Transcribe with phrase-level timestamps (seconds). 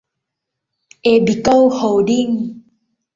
[1.03, 2.43] เอบิโก้ โฮลดิ้งส์